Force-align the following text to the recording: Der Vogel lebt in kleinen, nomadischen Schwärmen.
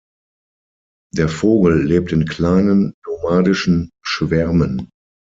Der 1.13 1.29
Vogel 1.29 1.83
lebt 1.83 2.11
in 2.11 2.25
kleinen, 2.25 2.95
nomadischen 3.05 3.91
Schwärmen. 4.03 4.89